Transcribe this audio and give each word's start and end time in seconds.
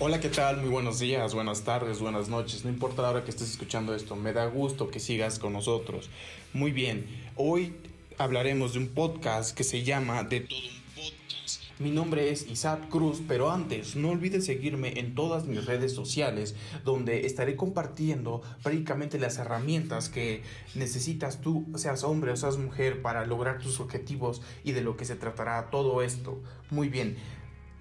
Hola, 0.00 0.20
¿qué 0.20 0.28
tal? 0.28 0.58
Muy 0.58 0.70
buenos 0.70 1.00
días, 1.00 1.34
buenas 1.34 1.62
tardes, 1.62 1.98
buenas 1.98 2.28
noches. 2.28 2.64
No 2.64 2.70
importa 2.70 3.02
la 3.02 3.10
hora 3.10 3.24
que 3.24 3.32
estés 3.32 3.50
escuchando 3.50 3.96
esto, 3.96 4.14
me 4.14 4.32
da 4.32 4.46
gusto 4.46 4.92
que 4.92 5.00
sigas 5.00 5.40
con 5.40 5.52
nosotros. 5.52 6.08
Muy 6.52 6.70
bien, 6.70 7.04
hoy 7.34 7.74
hablaremos 8.16 8.74
de 8.74 8.78
un 8.78 8.88
podcast 8.90 9.56
que 9.56 9.64
se 9.64 9.82
llama 9.82 10.22
De 10.22 10.42
todo 10.42 10.56
un 10.56 10.94
podcast. 10.94 11.62
Mi 11.80 11.90
nombre 11.90 12.30
es 12.30 12.48
Isaac 12.48 12.88
Cruz, 12.88 13.22
pero 13.26 13.50
antes 13.50 13.96
no 13.96 14.10
olvides 14.10 14.46
seguirme 14.46 15.00
en 15.00 15.16
todas 15.16 15.46
mis 15.46 15.66
redes 15.66 15.94
sociales, 15.94 16.54
donde 16.84 17.26
estaré 17.26 17.56
compartiendo 17.56 18.40
prácticamente 18.62 19.18
las 19.18 19.38
herramientas 19.38 20.08
que 20.08 20.42
necesitas 20.76 21.40
tú, 21.40 21.66
seas 21.74 22.04
hombre 22.04 22.30
o 22.30 22.36
seas 22.36 22.56
mujer, 22.56 23.02
para 23.02 23.26
lograr 23.26 23.58
tus 23.58 23.80
objetivos 23.80 24.42
y 24.62 24.72
de 24.72 24.80
lo 24.80 24.96
que 24.96 25.04
se 25.04 25.16
tratará 25.16 25.70
todo 25.70 26.02
esto. 26.02 26.40
Muy 26.70 26.88
bien. 26.88 27.16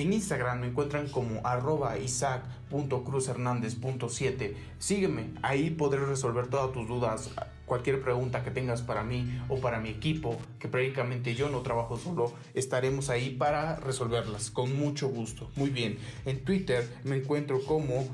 En 0.00 0.12
Instagram 0.14 0.60
me 0.60 0.68
encuentran 0.68 1.10
como 1.10 1.46
arroba 1.46 1.98
isaac.cruzhernandez.7. 1.98 4.54
Sígueme, 4.78 5.34
ahí 5.42 5.68
podré 5.68 6.06
resolver 6.06 6.46
todas 6.46 6.72
tus 6.72 6.88
dudas, 6.88 7.28
cualquier 7.66 8.00
pregunta 8.00 8.42
que 8.42 8.50
tengas 8.50 8.80
para 8.80 9.04
mí 9.04 9.42
o 9.50 9.60
para 9.60 9.78
mi 9.78 9.90
equipo, 9.90 10.38
que 10.58 10.68
prácticamente 10.68 11.34
yo 11.34 11.50
no 11.50 11.60
trabajo 11.60 11.98
solo, 11.98 12.32
estaremos 12.54 13.10
ahí 13.10 13.28
para 13.28 13.76
resolverlas 13.76 14.50
con 14.50 14.74
mucho 14.74 15.10
gusto. 15.10 15.50
Muy 15.56 15.68
bien, 15.68 15.98
en 16.24 16.46
Twitter 16.46 16.88
me 17.04 17.16
encuentro 17.16 17.62
como 17.62 18.08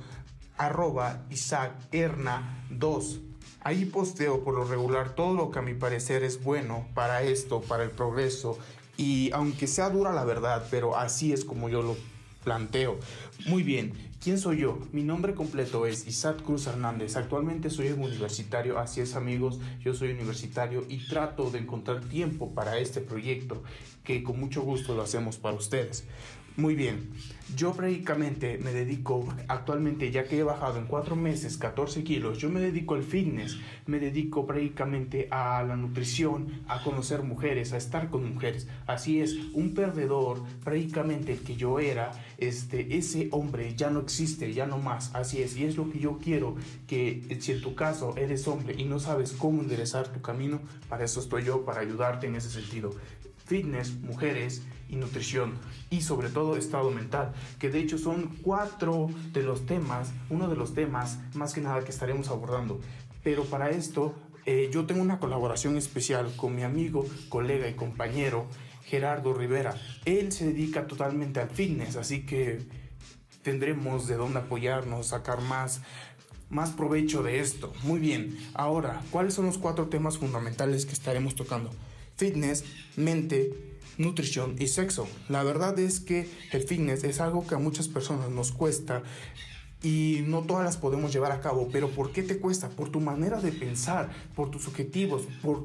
arroba 0.56 1.22
isaacherna2. 1.30 3.20
Ahí 3.60 3.84
posteo 3.84 4.42
por 4.42 4.54
lo 4.54 4.64
regular 4.64 5.14
todo 5.14 5.34
lo 5.34 5.52
que 5.52 5.60
a 5.60 5.62
mi 5.62 5.74
parecer 5.74 6.24
es 6.24 6.42
bueno 6.42 6.88
para 6.94 7.22
esto, 7.22 7.60
para 7.60 7.84
el 7.84 7.92
progreso 7.92 8.58
y 8.96 9.30
aunque 9.32 9.66
sea 9.66 9.90
dura 9.90 10.12
la 10.12 10.24
verdad, 10.24 10.66
pero 10.70 10.96
así 10.96 11.32
es 11.32 11.44
como 11.44 11.68
yo 11.68 11.82
lo 11.82 11.96
planteo. 12.44 12.98
Muy 13.46 13.62
bien, 13.62 13.92
¿quién 14.22 14.38
soy 14.38 14.58
yo? 14.58 14.78
Mi 14.92 15.02
nombre 15.02 15.34
completo 15.34 15.84
es 15.84 16.06
Isaac 16.06 16.42
Cruz 16.42 16.66
Hernández. 16.66 17.16
Actualmente 17.16 17.70
soy 17.70 17.88
un 17.88 18.02
universitario, 18.02 18.78
así 18.78 19.00
es 19.00 19.16
amigos, 19.16 19.58
yo 19.80 19.94
soy 19.94 20.12
universitario 20.12 20.84
y 20.88 21.06
trato 21.08 21.50
de 21.50 21.58
encontrar 21.58 22.00
tiempo 22.00 22.54
para 22.54 22.78
este 22.78 23.00
proyecto 23.00 23.62
que 24.04 24.22
con 24.22 24.38
mucho 24.38 24.62
gusto 24.62 24.94
lo 24.94 25.02
hacemos 25.02 25.36
para 25.36 25.56
ustedes. 25.56 26.04
Muy 26.56 26.74
bien, 26.74 27.10
yo 27.54 27.74
prácticamente 27.74 28.56
me 28.56 28.72
dedico 28.72 29.28
actualmente, 29.46 30.10
ya 30.10 30.24
que 30.24 30.38
he 30.38 30.42
bajado 30.42 30.78
en 30.78 30.86
cuatro 30.86 31.14
meses 31.14 31.58
14 31.58 32.02
kilos, 32.02 32.38
yo 32.38 32.48
me 32.48 32.60
dedico 32.60 32.94
al 32.94 33.02
fitness, 33.02 33.58
me 33.84 34.00
dedico 34.00 34.46
prácticamente 34.46 35.28
a 35.30 35.62
la 35.62 35.76
nutrición, 35.76 36.62
a 36.66 36.82
conocer 36.82 37.22
mujeres, 37.22 37.74
a 37.74 37.76
estar 37.76 38.08
con 38.08 38.32
mujeres. 38.32 38.68
Así 38.86 39.20
es, 39.20 39.36
un 39.52 39.74
perdedor, 39.74 40.42
prácticamente 40.64 41.34
el 41.34 41.40
que 41.40 41.56
yo 41.56 41.78
era, 41.78 42.10
este, 42.38 42.96
ese 42.96 43.28
hombre 43.32 43.74
ya 43.76 43.90
no 43.90 44.00
existe, 44.00 44.54
ya 44.54 44.64
no 44.64 44.78
más. 44.78 45.14
Así 45.14 45.42
es, 45.42 45.58
y 45.58 45.64
es 45.64 45.76
lo 45.76 45.90
que 45.90 45.98
yo 45.98 46.16
quiero, 46.16 46.56
que 46.86 47.36
si 47.38 47.52
en 47.52 47.60
tu 47.60 47.74
caso 47.74 48.16
eres 48.16 48.48
hombre 48.48 48.74
y 48.78 48.84
no 48.84 48.98
sabes 48.98 49.32
cómo 49.32 49.60
enderezar 49.60 50.08
tu 50.08 50.22
camino, 50.22 50.60
para 50.88 51.04
eso 51.04 51.20
estoy 51.20 51.44
yo, 51.44 51.66
para 51.66 51.82
ayudarte 51.82 52.26
en 52.26 52.36
ese 52.36 52.48
sentido 52.48 52.94
fitness, 53.46 53.94
mujeres 54.00 54.62
y 54.88 54.96
nutrición 54.96 55.54
y 55.90 56.02
sobre 56.02 56.28
todo 56.28 56.56
estado 56.56 56.90
mental, 56.90 57.32
que 57.58 57.70
de 57.70 57.80
hecho 57.80 57.98
son 57.98 58.36
cuatro 58.42 59.08
de 59.32 59.42
los 59.42 59.66
temas, 59.66 60.12
uno 60.30 60.48
de 60.48 60.56
los 60.56 60.74
temas 60.74 61.18
más 61.34 61.54
que 61.54 61.60
nada 61.60 61.84
que 61.84 61.90
estaremos 61.90 62.28
abordando. 62.28 62.80
Pero 63.22 63.44
para 63.44 63.70
esto 63.70 64.14
eh, 64.44 64.70
yo 64.72 64.86
tengo 64.86 65.02
una 65.02 65.18
colaboración 65.18 65.76
especial 65.76 66.32
con 66.36 66.54
mi 66.54 66.62
amigo, 66.62 67.06
colega 67.28 67.68
y 67.68 67.74
compañero 67.74 68.46
Gerardo 68.84 69.34
Rivera. 69.34 69.74
Él 70.04 70.30
se 70.30 70.46
dedica 70.46 70.86
totalmente 70.86 71.40
al 71.40 71.50
fitness, 71.50 71.96
así 71.96 72.24
que 72.24 72.60
tendremos 73.42 74.06
de 74.06 74.16
dónde 74.16 74.40
apoyarnos, 74.40 75.08
sacar 75.08 75.40
más 75.40 75.82
más 76.48 76.70
provecho 76.70 77.24
de 77.24 77.40
esto. 77.40 77.72
Muy 77.82 77.98
bien, 77.98 78.38
ahora, 78.54 79.02
¿cuáles 79.10 79.34
son 79.34 79.46
los 79.46 79.58
cuatro 79.58 79.88
temas 79.88 80.18
fundamentales 80.18 80.86
que 80.86 80.92
estaremos 80.92 81.34
tocando? 81.34 81.70
Fitness, 82.16 82.64
mente, 82.96 83.52
nutrición 83.98 84.56
y 84.58 84.68
sexo. 84.68 85.08
La 85.28 85.42
verdad 85.42 85.78
es 85.78 86.00
que 86.00 86.28
el 86.52 86.62
fitness 86.62 87.04
es 87.04 87.20
algo 87.20 87.46
que 87.46 87.54
a 87.54 87.58
muchas 87.58 87.88
personas 87.88 88.30
nos 88.30 88.52
cuesta 88.52 89.02
y 89.82 90.22
no 90.26 90.42
todas 90.42 90.64
las 90.64 90.76
podemos 90.76 91.12
llevar 91.12 91.32
a 91.32 91.40
cabo. 91.40 91.68
Pero 91.70 91.90
¿por 91.90 92.12
qué 92.12 92.22
te 92.22 92.38
cuesta? 92.38 92.68
Por 92.70 92.90
tu 92.90 93.00
manera 93.00 93.40
de 93.40 93.52
pensar, 93.52 94.10
por 94.34 94.50
tus 94.50 94.66
objetivos, 94.68 95.22
por 95.42 95.64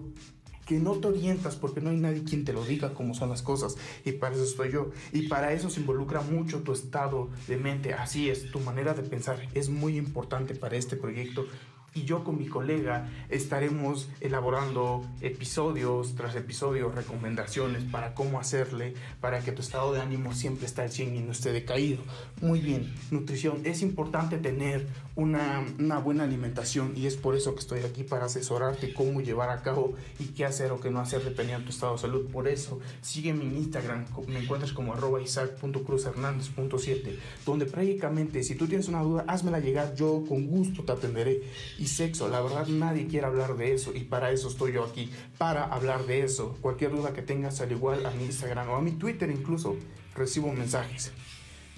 que 0.66 0.80
no 0.80 0.94
te 0.94 1.08
orientas 1.08 1.56
porque 1.56 1.82
no 1.82 1.90
hay 1.90 1.98
nadie 1.98 2.24
quien 2.24 2.46
te 2.46 2.54
lo 2.54 2.64
diga 2.64 2.94
cómo 2.94 3.14
son 3.14 3.30
las 3.30 3.42
cosas 3.42 3.76
y 4.06 4.14
para 4.14 4.36
eso 4.36 4.44
estoy 4.46 4.72
yo 4.72 4.92
y 5.12 5.28
para 5.28 5.54
eso 5.54 5.70
se 5.70 5.82
involucra 5.82 6.22
mucho 6.22 6.60
tu 6.60 6.72
estado 6.72 7.30
de 7.48 7.58
mente 7.58 7.94
así 7.94 8.30
es 8.30 8.52
tu 8.52 8.60
manera 8.60 8.94
de 8.94 9.02
pensar 9.02 9.50
es 9.54 9.70
muy 9.70 9.98
importante 9.98 10.56
para 10.56 10.78
este 10.78 10.96
proyecto 10.96 11.46
y 11.94 12.03
yo 12.03 12.24
con 12.24 12.38
mi 12.38 12.47
colega 12.47 13.09
estaremos 13.29 14.09
elaborando 14.22 15.06
episodios 15.19 16.16
tras 16.16 16.35
episodios, 16.35 16.96
recomendaciones 16.96 17.84
para 17.84 18.13
cómo 18.13 18.40
hacerle 18.40 18.94
para 19.19 19.41
que 19.41 19.52
tu 19.52 19.62
estado 19.62 19.91
de 19.94 20.00
ánimo 20.02 20.34
siempre 20.34 20.66
esté 20.66 20.84
al 20.84 20.91
100 20.91 21.16
y 21.16 21.19
no 21.19 21.31
esté 21.34 21.52
decaído. 21.52 22.02
Muy 22.41 22.62
bien, 22.62 22.94
nutrición. 23.12 23.62
Es 23.66 23.81
importante 23.81 24.38
tener 24.38 24.88
una, 25.16 25.66
una 25.79 26.00
buena 26.00 26.24
alimentación 26.24 26.94
y 26.96 27.07
es 27.07 27.18
por 27.18 27.35
eso 27.35 27.53
que 27.53 27.59
estoy 27.59 27.81
aquí 27.81 28.03
para 28.03 28.25
asesorarte 28.25 28.94
cómo 28.94 29.19
llevar 29.22 29.50
a 29.50 29.62
cabo 29.62 29.96
y 30.19 30.28
qué 30.28 30.46
hacer 30.46 30.72
o 30.72 30.79
qué 30.79 30.90
no 30.90 31.02
hacer 31.02 31.23
dependiendo 31.23 31.59
de 31.59 31.66
tu 31.66 31.72
estado 31.72 31.94
de 31.94 32.00
salud. 32.00 32.29
Por 32.31 32.47
eso, 32.47 32.79
sígueme 33.02 33.44
en 33.44 33.58
Instagram, 33.58 34.06
me 34.28 34.40
encuentras 34.40 34.72
como 34.72 34.94
arroba 34.94 35.22
isaac.cruzhernandez.7, 35.22 37.18
donde 37.46 37.66
prácticamente 37.66 38.44
si 38.44 38.56
tú 38.56 38.68
tienes 38.68 38.88
una 38.88 39.02
duda, 39.02 39.25
házmela 39.28 39.59
llegar, 39.59 39.94
yo 39.96 40.23
con 40.28 40.47
gusto 40.47 40.84
te 40.84 40.94
atenderé 40.94 41.41
y 41.81 41.88
sexo. 41.88 42.30
La 42.30 42.42
verdad 42.42 42.68
nadie 42.68 43.08
quiere 43.08 43.25
hablar 43.25 43.58
de 43.58 43.74
eso 43.74 43.92
y 43.94 44.02
para 44.02 44.31
eso 44.31 44.47
estoy 44.47 44.74
yo 44.74 44.84
aquí, 44.84 45.09
para 45.38 45.66
hablar 45.66 46.06
de 46.06 46.22
eso. 46.24 46.56
Cualquier 46.62 46.92
duda 46.92 47.12
que 47.14 47.24
tengas, 47.24 47.59
al 47.59 47.72
igual 47.72 48.06
a 48.06 48.12
mi 48.12 48.25
Instagram 48.25 48.69
o 48.69 48.75
a 48.75 48.81
mi 48.81 48.92
Twitter 48.92 49.30
incluso, 49.31 49.75
recibo 50.16 50.52
mensajes. 50.52 51.12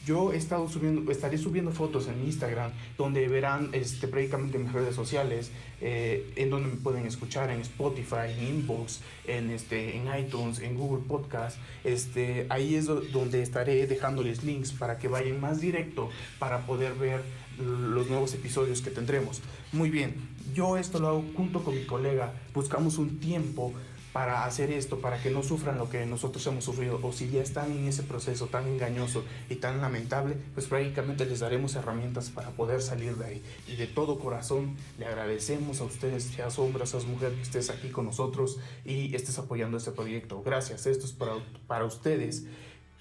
Yo 0.06 0.32
subiendo, 0.70 1.10
estaré 1.12 1.38
subiendo 1.38 1.72
fotos 1.72 2.08
en 2.08 2.26
Instagram 2.26 2.72
donde 2.98 3.28
verán 3.30 3.70
este, 3.72 4.08
prácticamente 4.08 4.58
mis 4.58 4.74
redes 4.74 4.96
sociales, 4.96 5.52
eh, 5.80 6.32
en 6.36 6.50
donde 6.50 6.70
me 6.70 6.76
pueden 6.76 7.06
escuchar 7.06 7.50
en 7.50 7.62
Spotify, 7.62 8.32
en 8.38 8.48
Inbox, 8.48 9.00
en, 9.28 9.50
este, 9.50 9.96
en 9.96 10.08
iTunes, 10.20 10.60
en 10.60 10.76
Google 10.76 11.06
Podcast. 11.08 11.58
Este, 11.86 12.48
ahí 12.50 12.76
es 12.76 12.86
donde 12.86 13.42
estaré 13.42 13.88
dejándoles 13.88 14.44
links 14.44 14.74
para 14.74 14.98
que 14.98 15.08
vayan 15.08 15.40
más 15.40 15.62
directo 15.62 16.10
para 16.38 16.66
poder 16.66 16.96
ver 16.96 17.22
los 17.58 18.10
nuevos 18.10 18.34
episodios 18.34 18.82
que 18.82 18.90
tendremos. 18.90 19.42
Muy 19.72 19.90
bien, 19.90 20.16
yo 20.54 20.78
esto 20.78 21.00
lo 21.00 21.08
hago 21.08 21.26
junto 21.36 21.64
con 21.64 21.76
mi 21.76 21.86
colega, 21.86 22.34
buscamos 22.54 22.98
un 22.98 23.20
tiempo 23.20 23.74
para 24.14 24.46
hacer 24.46 24.72
esto, 24.72 25.00
para 25.00 25.22
que 25.22 25.32
no 25.32 25.42
sufran 25.42 25.80
lo 25.80 25.90
que 25.90 26.06
nosotros 26.06 26.46
hemos 26.46 26.64
sufrido, 26.64 27.00
o 27.02 27.12
si 27.12 27.30
ya 27.32 27.42
están 27.42 27.72
en 27.72 27.88
ese 27.88 28.04
proceso 28.04 28.46
tan 28.46 28.68
engañoso 28.68 29.26
y 29.50 29.56
tan 29.56 29.82
lamentable, 29.82 30.38
pues 30.54 30.68
prácticamente 30.68 31.26
les 31.26 31.40
daremos 31.40 31.76
herramientas 31.76 32.30
para 32.30 32.52
poder 32.52 32.84
salir 32.84 33.16
de 33.16 33.26
ahí. 33.26 33.44
Y 33.68 33.76
de 33.76 33.88
todo 33.88 34.20
corazón 34.20 34.78
le 35.00 35.08
agradecemos 35.08 35.82
a 35.82 35.86
ustedes, 35.86 36.26
seas 36.26 36.60
hombre, 36.60 36.86
seas 36.86 37.06
mujer, 37.06 37.34
que 37.34 37.42
estés 37.42 37.72
aquí 37.72 37.90
con 37.90 38.06
nosotros 38.06 38.60
y 38.86 39.16
estés 39.16 39.40
apoyando 39.40 39.78
este 39.78 39.92
proyecto. 39.92 40.44
Gracias, 40.44 40.86
esto 40.86 41.08
es 41.08 41.12
para, 41.12 41.34
para 41.66 41.86
ustedes 41.86 42.46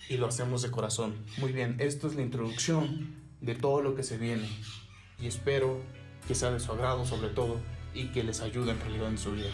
y 0.08 0.16
lo 0.16 0.26
hacemos 0.26 0.62
de 0.62 0.70
corazón. 0.70 1.14
Muy 1.36 1.52
bien, 1.52 1.76
esto 1.78 2.06
es 2.08 2.14
la 2.14 2.22
introducción 2.22 3.16
de 3.42 3.54
todo 3.54 3.82
lo 3.82 3.94
que 3.94 4.02
se 4.02 4.16
viene 4.16 4.48
y 5.20 5.26
espero 5.26 5.78
que 6.26 6.34
sea 6.34 6.50
de 6.50 6.60
su 6.60 6.72
agrado 6.72 7.04
sobre 7.04 7.28
todo 7.28 7.60
y 7.92 8.06
que 8.12 8.24
les 8.24 8.40
ayude 8.40 8.70
en 8.70 8.80
realidad 8.80 9.08
en 9.08 9.18
su 9.18 9.32
vida. 9.32 9.50